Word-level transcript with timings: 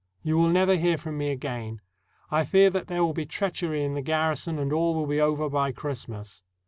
You 0.23 0.35
will 0.35 0.49
never 0.49 0.77
hear 0.77 0.97
from 0.97 1.19
me 1.19 1.29
again. 1.29 1.79
I 2.31 2.43
fear 2.43 2.71
that 2.71 2.87
there 2.87 3.03
will 3.05 3.13
be 3.13 3.27
treachery 3.27 3.83
in 3.83 3.93
the 3.93 4.01
garrison, 4.01 4.57
and 4.57 4.73
all 4.73 4.95
will 4.95 5.05
be 5.05 5.21
over 5.21 5.47
by 5.47 5.71
Christmas." 5.71 6.41